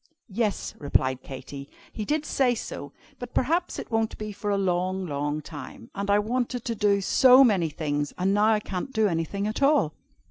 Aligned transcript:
"Yes," 0.33 0.73
replied 0.79 1.21
Katy, 1.21 1.69
"he 1.93 2.05
did 2.05 2.25
say 2.25 2.55
so. 2.55 2.91
But 3.19 3.35
perhaps 3.35 3.77
it 3.77 3.91
won't 3.91 4.17
be 4.17 4.31
for 4.31 4.49
a 4.49 4.57
long, 4.57 5.05
long 5.05 5.41
time. 5.43 5.91
And 5.93 6.09
I 6.09 6.17
wanted 6.17 6.65
to 6.65 6.73
do 6.73 7.01
so 7.01 7.43
many 7.43 7.69
things. 7.69 8.11
And 8.17 8.33
now 8.33 8.45
I 8.51 8.61
can't 8.61 8.91
do 8.93 9.07
anything 9.07 9.45
at 9.45 9.61
all!" 9.61 9.93